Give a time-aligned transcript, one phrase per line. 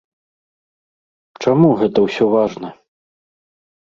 [1.45, 2.69] Чаму гэта ўсё важна?